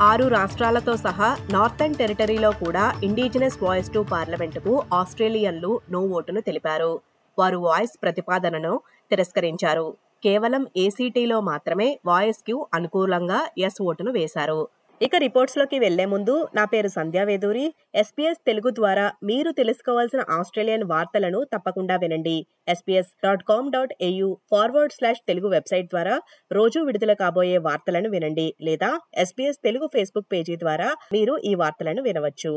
ఆరు 0.00 0.28
రాష్ట్రాలతో 0.28 0.96
సహా 0.96 1.38
నార్థన్ 1.50 1.94
టెరిటరీలో 1.94 2.50
కూడా 2.50 2.94
ఇండిజినస్ 3.04 3.62
వాయిస్ 3.62 3.92
టు 3.92 4.06
పార్లమెంటుకు 4.12 4.84
ఆస్ట్రేలియన్లు 4.92 5.80
నో 5.90 6.00
ఓటును 6.00 6.40
తెలిపారు. 6.40 7.00
వారు 7.38 7.56
వాయిస్ 7.56 7.92
ప్రతిపాదనను 8.02 8.80
తిరస్కరించారు. 9.10 9.96
కేవలం 10.24 10.66
ఏసీటీలో 10.76 11.40
మాత్రమే 11.40 12.00
వాయిస్ 12.06 12.38
క్యూ 12.38 12.66
అనుకూలంగా 12.74 13.48
ఎస్ 13.58 13.82
ఓటును 13.82 14.12
వేశారు. 14.12 14.68
ఇక 15.00 15.16
రిపోర్ట్స్లోకి 15.24 15.78
వెళ్ళే 15.82 16.04
ముందు 16.12 16.34
నా 16.56 16.64
పేరు 16.72 16.88
సంధ్యా 16.96 17.22
వేదూరి. 17.28 17.64
ఎస్పీఎస్ 18.00 18.40
తెలుగు 18.48 18.70
ద్వారా 18.78 19.06
మీరు 19.28 19.50
తెలుసుకోవాల్సిన 19.60 20.22
ఆస్ట్రేలియన్ 20.36 20.84
వార్తలను 20.92 21.40
తప్పకుండా 21.52 21.94
వినండి. 22.02 22.36
SBS 22.72 23.10
dot 23.24 23.42
com 23.50 23.70
dot 23.74 23.94
AU 24.08 24.28
forward 24.50 24.94
slash 24.98 25.20
Telugu 25.30 25.48
website 25.54 25.88
ద్వారా 25.94 26.14
రోజు 26.52 26.80
విడుదల 26.88 27.14
కాబోయే 27.22 27.58
వార్తలను 27.66 28.10
వినండి 28.14 28.46
లేదా 28.68 28.90
ఎస్పీఎస్ 29.24 29.60
తెలుగు 29.66 29.88
ఫేస్బుక్ 29.94 30.30
పేజీ 30.34 30.56
ద్వారా 30.62 30.88
మీరు 31.16 31.34
ఈ 31.50 31.54
వార్తలను 31.62 32.02
వినవచ్చు. 32.08 32.54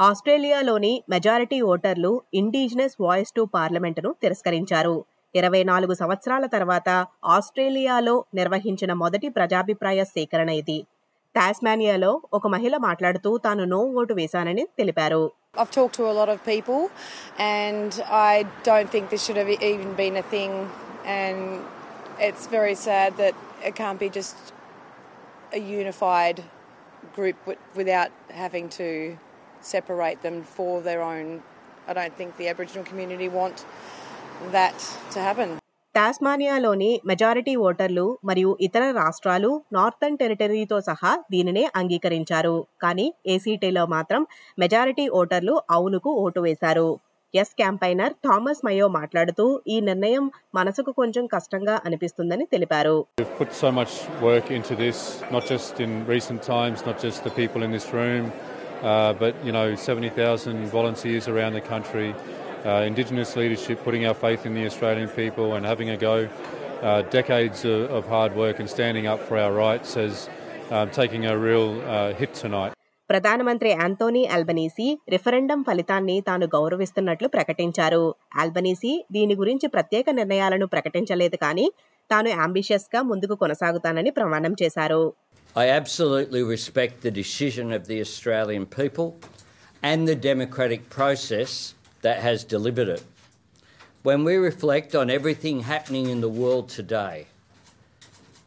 ఆస్ట్రేలియాలోని 0.00 0.92
మెజారిటీ 1.14 1.60
ఓటర్లు 1.72 2.12
ఇండిజినస్ 2.42 2.96
వాయిస్ 3.06 3.34
టు 3.38 3.44
పార్లమెంటును 3.56 4.12
తిరస్కరించారు. 4.22 4.96
ఇరవై 5.34 5.64
నాలుగు 5.70 5.94
సంవత్సరాల 6.02 6.44
తర్వాత 6.52 6.90
ఆస్ట్రేలియాలో 7.36 8.14
నిర్వహించిన 8.34 8.92
మొదటి 9.02 9.28
ప్రజాభిప్రాయ 9.28 10.00
సేకరణ 10.14 10.50
ఇది. 10.62 10.78
టాస్మానియాలో 11.37 12.11
ఒక 12.37 12.47
మహిళ 12.47 12.75
మాట్లాడుతూ 12.87 13.29
తాను 13.45 13.65
నో 13.75 13.81
ఓటు 14.01 14.15
వేశానని 14.21 14.65
తెలిపారు 14.79 15.23
I've 15.61 15.71
talked 15.71 15.93
to 15.93 16.05
a 16.11 16.15
lot 16.19 16.29
of 16.29 16.39
people, 16.43 16.79
and 17.57 17.91
I 18.29 18.35
don't 18.63 18.89
think 18.89 19.03
this 19.09 19.23
should 19.25 19.37
have 19.37 19.51
even 19.71 19.91
been 19.93 20.15
a 20.17 20.25
thing. 20.31 20.53
And 21.17 21.39
it's 22.27 22.45
very 22.47 22.75
sad 22.85 23.17
that 23.17 23.35
it 23.63 23.73
can't 23.75 23.99
be 23.99 24.09
just 24.09 24.37
a 25.51 25.61
unified 25.79 26.37
group 27.17 27.37
wi- 27.45 27.61
without 27.75 28.11
having 28.43 28.69
to 28.79 28.87
separate 29.73 30.19
them 30.21 30.37
for 30.55 30.81
their 30.81 31.01
own. 31.03 31.27
I 31.87 31.93
don't 31.93 32.15
think 32.15 32.31
the 32.37 32.47
Aboriginal 32.47 32.83
community 32.83 33.29
want 33.39 33.59
that 34.51 34.79
to 35.11 35.19
happen. 35.19 35.51
టాస్మానియాలోని 35.98 36.88
majority 37.06 37.52
ఓటర్లు 37.68 38.04
మరియు 38.24 38.50
ఇతర 38.66 38.84
రాష్ట్రాలు 38.98 39.50
northern 39.72 40.18
టెరిటరీతో 40.18 40.76
సహా 40.80 41.12
దీనినే 41.32 41.64
అంగీకరించారు. 41.76 42.54
కానీ 42.82 43.06
ఏసీటీలో 43.26 43.84
మాత్రం 43.86 44.22
మెజారిటీ 44.58 45.06
ఓటర్లు 45.20 45.54
అవునుకు 45.76 46.10
ఓటు 46.24 46.40
వేశారు. 46.40 46.88
ఎస్ 47.34 47.52
క్యాంపైనర్ 47.60 48.12
థామస్ 48.26 48.62
మయో 48.66 48.86
మాట్లాడుతూ 48.98 49.46
ఈ 49.68 49.78
నిర్ణయం 49.88 50.24
మనసుకు 50.54 50.92
కొంచెం 51.00 51.26
కష్టంగా 51.34 51.74
అనిపిస్తుందని 51.86 52.46
తెలిపారు. 52.52 52.96
Put 53.40 53.50
so 53.62 53.70
much 53.80 53.94
work 54.28 54.46
into 54.58 54.76
this, 54.84 55.00
not 55.34 55.44
just 55.52 55.82
in 55.86 55.92
recent 56.14 56.40
times, 56.54 56.78
not 56.90 56.98
just 57.06 57.20
the 57.26 57.34
people 57.40 57.62
in 57.66 57.72
this 57.76 57.88
room, 57.98 58.24
uh, 58.90 59.10
but 59.22 59.34
you 59.48 59.54
know, 59.56 59.66
70,000 59.88 60.58
volunteers 60.76 61.26
around 61.32 61.54
the 61.58 61.66
country, 61.72 62.08
uh, 62.64 62.84
Indigenous 62.84 63.36
leadership, 63.36 63.82
putting 63.84 64.06
our 64.06 64.14
faith 64.16 64.46
in 64.46 64.54
the 64.54 64.64
Australian 64.66 65.08
people 65.10 65.54
and 65.54 65.64
having 65.64 65.90
a 65.90 65.96
go. 65.98 66.28
Uh, 66.80 67.02
decades 67.02 67.64
of, 67.64 67.90
of 67.90 68.06
hard 68.06 68.36
work 68.36 68.60
and 68.60 68.70
standing 68.70 69.06
up 69.08 69.20
for 69.20 69.36
our 69.36 69.52
rights 69.52 69.96
as 69.96 70.28
um, 70.70 70.88
taking 70.90 71.26
a 71.26 71.36
real 71.38 71.68
uh, 71.82 72.12
hit 72.14 72.32
tonight. 72.34 72.72
ప్రధానమంత్రి 73.10 73.68
Anthony 73.80 74.22
Albanese 74.34 74.86
referendum 75.14 75.60
ఫలితాన్ని 75.68 76.16
తాను 76.26 76.46
గౌరవిస్తున్నట్లు 76.54 77.28
ప్రకటించారు 77.28 78.00
Albanese 78.42 78.92
దీని 79.16 79.34
గురించి 79.34 79.68
ప్రత్యేక 79.68 80.10
నిర్ణయాలను 80.18 80.66
ప్రకటించలేదు 80.74 81.38
కానీ 81.44 81.66
తాను 82.10 82.30
అంబిషియస్గా 82.44 83.02
ముందుకు 83.12 83.36
కొనసాగుతానని 83.44 84.12
ప్రమాణం 84.20 84.54
చేశారు 84.62 85.00
I 85.56 85.68
absolutely 85.80 86.42
respect 86.54 86.94
the 87.06 87.12
decision 87.20 87.66
of 87.78 87.82
the 87.90 87.98
Australian 88.06 88.64
people 88.78 89.08
and 89.82 90.00
the 90.10 90.16
democratic 90.30 90.82
process 90.96 91.52
that 92.02 92.20
has 92.20 92.44
delivered 92.44 92.88
it. 92.88 93.02
When 94.02 94.24
we 94.24 94.36
reflect 94.36 94.94
on 94.94 95.10
everything 95.10 95.60
happening 95.60 96.08
in 96.08 96.20
the 96.20 96.28
world 96.28 96.68
today, 96.68 97.26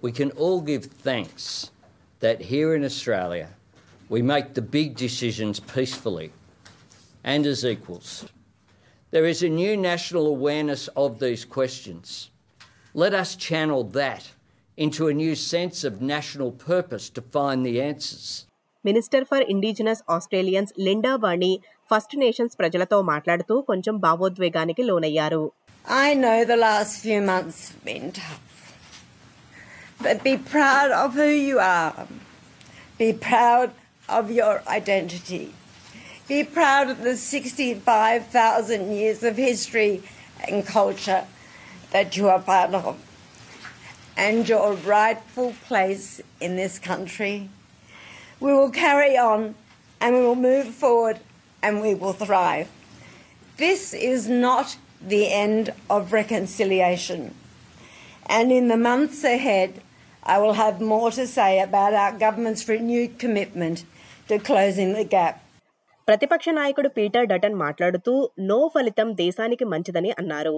we 0.02 0.12
can 0.12 0.32
all 0.32 0.62
give 0.62 0.86
thanks 0.86 1.70
that 2.20 2.42
here 2.42 2.74
in 2.74 2.84
Australia 2.84 3.50
we 4.10 4.22
make 4.22 4.54
the 4.54 4.62
big 4.62 4.96
decisions 4.96 5.60
peacefully 5.60 6.32
and 7.24 7.46
as 7.46 7.66
equals. 7.66 8.26
There 9.12 9.26
is 9.26 9.44
a 9.44 9.50
new 9.50 9.76
national 9.78 10.28
awareness 10.28 10.88
of 10.90 11.20
these 11.20 11.46
questions. 11.46 12.30
Let 12.94 13.14
us 13.14 13.36
channel 13.36 13.84
that 13.86 14.32
into 14.78 15.08
a 15.08 15.14
new 15.14 15.36
sense 15.36 15.84
of 15.84 16.02
national 16.02 16.52
purpose 16.52 17.10
to 17.12 17.22
find 17.22 17.66
the 17.66 17.82
answers. 17.82 18.48
Minister 18.85 19.27
for 19.31 19.45
indigenous 19.53 20.03
Australians 20.17 20.75
Linda 20.87 21.13
Burney 21.25 21.53
First 21.91 22.15
Nations 22.23 22.59
ప్రజలతో 22.61 22.99
మాట్లాడుతూ 23.13 23.57
కొంచెం 23.71 23.97
భావోద్వేగానికి 24.07 24.85
లోనయ్యారు 24.91 25.45
I 26.05 26.15
know 26.23 26.39
the 26.45 26.57
last 26.57 26.93
few 27.05 27.19
months 27.23 27.59
have 27.69 27.83
been 27.89 28.07
tough. 28.13 28.43
But 30.05 30.17
be 30.25 30.33
proud 30.55 30.91
of 31.03 31.11
who 31.15 31.29
you 31.49 31.59
are. 31.61 32.07
Be 32.99 33.13
proud 33.29 33.69
of 34.09 34.25
your 34.31 34.55
identity. 34.79 35.45
Be 36.29 36.43
proud 36.57 36.87
of 36.91 36.99
the 37.03 37.15
65,000 37.17 38.91
years 38.93 39.23
of 39.23 39.37
history 39.37 39.93
and 40.47 40.67
culture 40.67 41.25
that 41.93 42.17
you 42.17 42.29
are 42.29 42.41
part 42.41 42.75
of 42.75 42.95
and 44.19 44.49
your 44.49 44.69
rightful 44.97 45.55
place 45.69 46.09
in 46.41 46.57
this 46.57 46.79
country. 46.81 47.35
We 48.41 48.53
will 48.53 48.71
carry 48.71 49.17
on 49.31 49.41
and 50.01 50.15
we 50.17 50.21
will 50.21 50.43
move 50.51 50.69
forward 50.75 51.19
and 51.63 51.81
we 51.81 51.95
will 51.95 52.13
thrive. 52.15 52.69
This 53.59 53.83
is 53.95 54.29
not 54.47 54.77
the 55.03 55.25
end 55.33 55.73
of 55.89 56.13
reconciliation. 56.13 57.35
And 58.27 58.53
in 58.53 58.69
the 58.69 58.77
months 58.77 59.25
ahead, 59.25 59.81
I 60.25 60.39
will 60.39 60.55
have 60.55 60.81
more 60.81 61.11
to 61.13 61.27
say 61.27 61.61
about 61.61 61.95
our 61.95 62.13
government's 62.25 62.69
renewed 62.69 63.19
commitment 63.19 63.85
to 64.29 64.39
closing 64.51 64.93
the 64.93 65.05
gap. 65.17 65.35
ప్రతిపక్ష 66.09 66.49
నాయకుడు 66.59 66.89
Peter 66.97 67.25
Dutton 67.31 67.57
మాట్లాడుతూ 67.63 68.13
no 68.51 68.59
ఫలితం 68.75 69.09
దేశానికి 69.23 69.67
మంచిదని 69.75 70.11
అన్నారు 70.21 70.57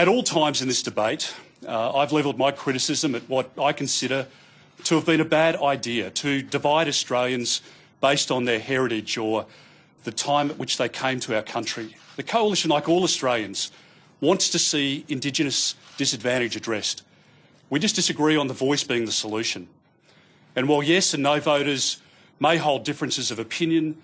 At 0.00 0.08
all 0.12 0.22
times 0.38 0.58
in 0.62 0.68
this 0.72 0.82
debate, 0.88 1.24
uh, 1.74 1.88
I've 1.98 2.12
levelled 2.16 2.38
my 2.44 2.50
criticism 2.62 3.10
at 3.18 3.24
what 3.34 3.46
I 3.68 3.72
consider 3.82 4.20
to 4.83 4.95
have 4.95 5.05
been 5.05 5.21
a 5.21 5.25
bad 5.25 5.55
idea 5.57 6.09
to 6.11 6.41
divide 6.41 6.87
Australians 6.87 7.61
based 8.01 8.31
on 8.31 8.45
their 8.45 8.59
heritage 8.59 9.17
or 9.17 9.45
the 10.03 10.11
time 10.11 10.49
at 10.49 10.57
which 10.57 10.77
they 10.77 10.87
came 10.87 11.19
to 11.21 11.35
our 11.35 11.41
country. 11.41 11.95
The 12.15 12.23
Coalition, 12.23 12.69
like 12.69 12.87
all 12.87 13.03
Australians, 13.03 13.71
wants 14.21 14.49
to 14.49 14.59
see 14.59 15.05
Indigenous 15.07 15.75
disadvantage 15.97 16.55
addressed. 16.55 17.03
We 17.69 17.79
just 17.79 17.95
disagree 17.95 18.37
on 18.37 18.47
the 18.47 18.53
voice 18.53 18.83
being 18.83 19.05
the 19.05 19.11
solution. 19.11 19.67
And 20.55 20.67
while 20.67 20.81
yes 20.81 21.13
and 21.13 21.21
no 21.21 21.39
voters 21.39 21.99
may 22.39 22.57
hold 22.57 22.83
differences 22.83 23.29
of 23.29 23.39
opinion, 23.39 24.01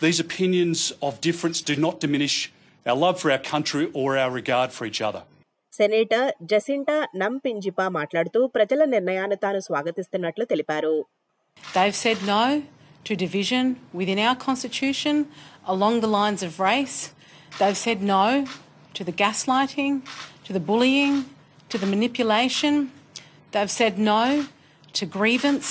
these 0.00 0.20
opinions 0.20 0.92
of 1.02 1.20
difference 1.20 1.60
do 1.60 1.76
not 1.76 2.00
diminish 2.00 2.52
our 2.86 2.96
love 2.96 3.20
for 3.20 3.30
our 3.30 3.38
country 3.38 3.90
or 3.92 4.16
our 4.16 4.30
regard 4.30 4.72
for 4.72 4.86
each 4.86 5.00
other. 5.00 5.24
Senator 5.73 6.29
Jacinta 6.51 6.97
నమ్ 7.21 7.37
పింజిపా 7.45 7.85
మాట్లాడుతూ 7.99 8.39
ప్రజల 8.55 8.81
నిర్ణయాన్ని 8.95 9.39
తాను 9.45 9.61
స్వాగతిస్తున్నట్లు 9.67 10.45
తెలిపారు 10.53 10.95
They've 11.75 11.97
said 12.05 12.19
no 12.33 12.43
to 13.07 13.11
division 13.25 13.65
within 13.99 14.19
our 14.27 14.37
constitution 14.47 15.15
along 15.73 15.93
the 16.05 16.11
lines 16.19 16.41
of 16.47 16.59
race. 16.69 16.97
They've 17.59 17.81
said 17.85 18.01
no 18.15 18.25
to 18.97 19.03
the 19.03 19.15
gaslighting, 19.21 19.93
to 20.47 20.51
the 20.57 20.63
bullying, 20.69 21.15
to 21.71 21.77
the 21.77 21.89
manipulation. 21.95 22.73
They've 23.53 23.75
said 23.81 23.97
no 24.13 24.21
to 24.93 25.05
grievance 25.17 25.69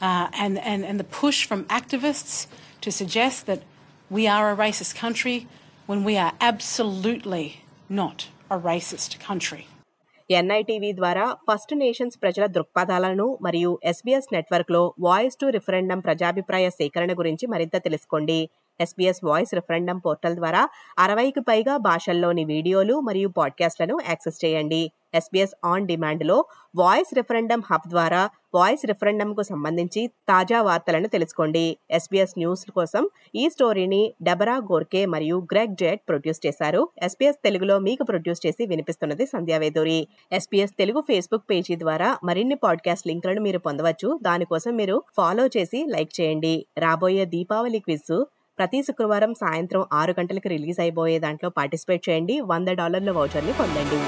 uh, 0.00 0.28
and, 0.44 0.58
and, 0.58 0.84
and 0.84 0.96
the 1.02 1.04
push 1.04 1.38
from 1.50 1.64
activists 1.80 2.46
to 2.80 2.90
suggest 2.90 3.46
that 3.46 3.62
we 4.10 4.26
are 4.26 4.50
a 4.50 4.56
racist 4.56 4.94
country 4.94 5.46
when 5.86 6.04
we 6.04 6.16
are 6.16 6.32
absolutely 6.40 7.46
not 7.88 8.18
A 8.45 8.57
racist 8.61 9.13
country. 9.27 9.63
NITV 10.29 10.89
ద్వారా 10.93 11.23
first 11.47 11.73
nations 11.73 12.17
ప్రజల 12.21 12.45
దృక్పథాలను 12.47 13.25
మరియు 13.41 13.71
SBS 13.83 14.29
నెట్వర్క్లో 14.33 14.81
voice 14.99 15.35
to 15.41 15.47
referendum 15.47 15.99
ప్రజాభిప్రాయ 15.99 16.67
సేకరణ 16.77 17.11
గురించి 17.13 17.45
మరింత 17.47 17.75
తెలుసుకోండి 17.85 18.37
ఎస్బీఎస్ 18.81 19.21
వాయిస్ 19.23 19.53
రిఫరెండం 19.53 19.97
పోర్టల్ 19.97 20.35
ద్వారా 20.35 20.69
అరవైకి 20.99 21.41
పైగా 21.41 21.77
భాషల్లోని 21.77 22.45
వీడియోలు 22.45 22.99
మరియు 22.99 23.29
పాడ్కాస్ట్లను 23.29 23.99
యాక్సెస్ 24.07 24.45
చేయండి. 24.45 24.91
ఎస్బీఎస్ 25.13 25.55
ఆన్ 25.65 25.87
డిమాండ్లో 25.87 26.45
వాయిస్ 26.75 27.15
రిఫరెండం 27.15 27.61
హబ్ 27.71 27.89
ద్వారా 27.89 28.29
వాయిస్ 28.55 28.85
రిఫరెండంకు 28.85 29.41
సంబంధించి 29.41 30.07
తాజా 30.07 30.61
వార్తలను 30.61 31.07
తెలుసుకోండి. 31.07 31.77
ఎస్బీఎస్ 31.91 32.33
న్యూస్ 32.37 32.71
కోసం 32.71 33.09
ఈ 33.35 33.49
స్టోరీని 33.49 34.13
డబరా 34.23 34.57
గోర్కే 34.57 35.05
మరియు 35.05 35.47
గ్రెగ్ 35.53 35.75
జెట్ 35.75 36.01
ప్రొడ్యూస్ 36.07 36.45
చేశారు. 36.45 36.89
ఎస్బీఎస్ 37.01 37.37
తెలుగులో 37.43 37.79
మీకు 37.79 38.03
ప్రొడ్యూస్ 38.03 38.47
చేసి 38.47 38.65
వినిపిస్తున్నది 38.65 39.25
Sandhya Veduri 39.25 40.07
SBS 40.31 40.71
Telugu 40.71 41.01
Facebook 41.01 41.49
page 41.49 41.75
ద్వారా 41.75 42.17
మరిన్ని 42.23 42.55
పాడ్కాస్ట్ 42.55 43.07
లింకులను 43.07 43.41
మీరు 43.41 43.59
పొందవచ్చు. 43.59 44.19
దానికోసం 44.21 44.75
మీరు 44.75 45.03
ఫాలో 45.17 45.47
చేసి 45.47 45.85
లైక్ 45.89 46.21
చేయండి. 46.21 46.65
రాబోయే 46.77 47.25
దీపావళి 47.25 47.79
క్విజ్ 47.79 48.25
ప్రతి 48.57 48.79
శుక్రవారం 48.83 49.31
సాయంత్రం 49.33 49.83
ఆరు 49.93 50.13
గంటలకు 50.19 50.47
రిలీజ్ 50.47 50.79
అయిపోయే 50.79 51.19
దాంట్లో 51.19 51.49
పార్టిసిపేట్ 51.49 52.03
చేయండి. 52.09 52.39
వంద 52.51 52.67
డాలర్ల 52.67 53.11
వౌచర్ని 53.11 53.53
పొందండి. 53.59 53.99